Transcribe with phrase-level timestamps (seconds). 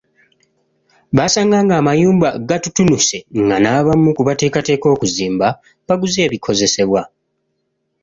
[1.15, 5.47] Baasanga ng’amayumba gatutunuse nga n’abamu ku bateekateeka okuzimba
[5.87, 7.01] baguze ebikozesebwa.